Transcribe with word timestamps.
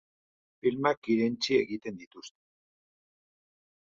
Filmak 0.61 1.09
irentsi 1.15 1.53
egiten 1.59 2.01
dituzte. 2.05 2.37